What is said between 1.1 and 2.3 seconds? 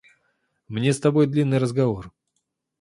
длинный разговор.